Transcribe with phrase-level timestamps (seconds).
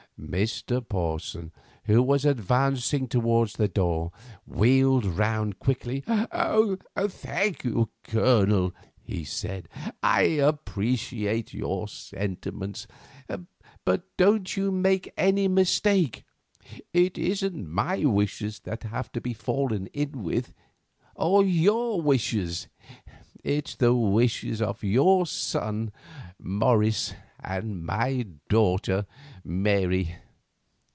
[0.19, 0.87] Mr.
[0.87, 1.51] Porson,
[1.85, 4.11] who was advancing towards the door,
[4.45, 6.01] wheeled round quickly.
[6.95, 9.67] "Thank you, Colonel," he said,
[10.03, 12.85] "I appreciate your sentiments;
[13.83, 16.23] but don't you make any mistake.
[16.93, 22.67] It isn't my wishes that have to be fallen in with—or your wishes.
[23.43, 25.91] It's the wishes of your son,
[26.37, 29.07] Morris, and my daughter,
[29.43, 30.15] Mary.